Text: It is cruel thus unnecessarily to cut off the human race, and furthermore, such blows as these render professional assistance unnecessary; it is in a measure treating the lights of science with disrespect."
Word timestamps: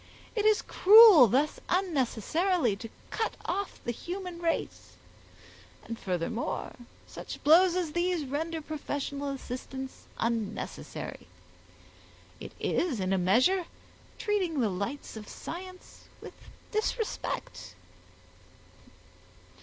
It 0.35 0.45
is 0.45 0.63
cruel 0.63 1.27
thus 1.27 1.59
unnecessarily 1.69 2.75
to 2.77 2.89
cut 3.11 3.35
off 3.45 3.79
the 3.83 3.91
human 3.91 4.41
race, 4.41 4.93
and 5.85 5.99
furthermore, 5.99 6.73
such 7.05 7.43
blows 7.43 7.75
as 7.75 7.91
these 7.91 8.25
render 8.25 8.61
professional 8.63 9.29
assistance 9.29 10.05
unnecessary; 10.17 11.27
it 12.39 12.53
is 12.59 12.99
in 12.99 13.13
a 13.13 13.19
measure 13.19 13.65
treating 14.17 14.59
the 14.59 14.69
lights 14.69 15.15
of 15.17 15.29
science 15.29 16.05
with 16.19 16.33
disrespect." 16.71 17.75